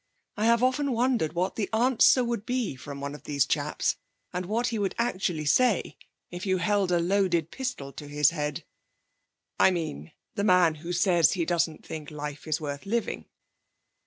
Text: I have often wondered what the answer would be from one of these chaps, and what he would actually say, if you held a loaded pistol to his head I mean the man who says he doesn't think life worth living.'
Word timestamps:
I 0.35 0.45
have 0.45 0.63
often 0.63 0.93
wondered 0.93 1.33
what 1.33 1.55
the 1.57 1.69
answer 1.71 2.23
would 2.23 2.43
be 2.43 2.75
from 2.75 3.01
one 3.01 3.13
of 3.13 3.25
these 3.25 3.45
chaps, 3.45 3.97
and 4.33 4.47
what 4.47 4.69
he 4.69 4.79
would 4.79 4.95
actually 4.97 5.45
say, 5.45 5.95
if 6.31 6.43
you 6.43 6.57
held 6.57 6.91
a 6.91 6.97
loaded 6.97 7.51
pistol 7.51 7.93
to 7.93 8.07
his 8.07 8.31
head 8.31 8.63
I 9.59 9.69
mean 9.69 10.11
the 10.33 10.43
man 10.43 10.73
who 10.81 10.91
says 10.91 11.33
he 11.33 11.45
doesn't 11.45 11.85
think 11.85 12.09
life 12.09 12.47
worth 12.59 12.87
living.' 12.87 13.27